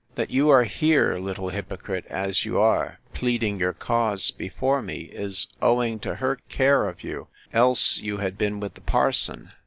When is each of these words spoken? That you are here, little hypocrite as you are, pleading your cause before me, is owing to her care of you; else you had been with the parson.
That 0.15 0.31
you 0.31 0.49
are 0.49 0.63
here, 0.63 1.19
little 1.19 1.49
hypocrite 1.49 2.07
as 2.07 2.43
you 2.43 2.59
are, 2.59 2.97
pleading 3.13 3.59
your 3.59 3.73
cause 3.73 4.31
before 4.31 4.81
me, 4.81 5.01
is 5.01 5.45
owing 5.61 5.99
to 5.99 6.15
her 6.15 6.37
care 6.49 6.87
of 6.89 7.03
you; 7.03 7.27
else 7.53 7.99
you 7.99 8.17
had 8.17 8.35
been 8.35 8.59
with 8.59 8.73
the 8.73 8.81
parson. 8.81 9.51